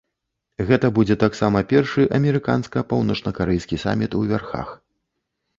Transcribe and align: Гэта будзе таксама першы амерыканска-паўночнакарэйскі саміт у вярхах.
Гэта 0.69 0.87
будзе 0.99 1.17
таксама 1.23 1.61
першы 1.73 2.05
амерыканска-паўночнакарэйскі 2.19 3.81
саміт 3.85 4.11
у 4.23 4.23
вярхах. 4.33 4.77